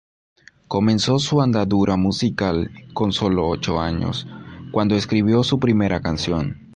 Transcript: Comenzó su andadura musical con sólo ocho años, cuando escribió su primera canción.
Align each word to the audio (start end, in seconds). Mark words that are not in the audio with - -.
Comenzó 0.67 1.19
su 1.19 1.41
andadura 1.43 1.95
musical 1.95 2.71
con 2.95 3.11
sólo 3.11 3.47
ocho 3.47 3.79
años, 3.79 4.25
cuando 4.71 4.95
escribió 4.95 5.43
su 5.43 5.59
primera 5.59 6.01
canción. 6.01 6.57